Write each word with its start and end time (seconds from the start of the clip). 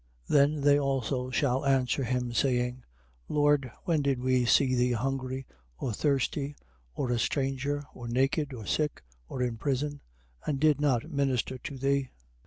25:44. 0.31 0.33
Then 0.35 0.61
they 0.61 0.79
also 0.79 1.29
shall 1.29 1.63
answer 1.63 2.03
him, 2.03 2.33
saying: 2.33 2.83
Lord, 3.29 3.71
when 3.83 4.01
did 4.01 4.19
we 4.19 4.45
see 4.45 4.73
thee 4.73 4.93
hungry 4.93 5.45
or 5.77 5.93
thirsty 5.93 6.55
or 6.95 7.11
a 7.11 7.19
stranger 7.19 7.83
or 7.93 8.07
naked 8.07 8.51
or 8.51 8.65
sick 8.65 9.03
or 9.29 9.43
in 9.43 9.57
prison 9.57 10.01
and 10.43 10.59
did 10.59 10.81
not 10.81 11.11
minister 11.11 11.59
to 11.59 11.77
thee? 11.77 12.09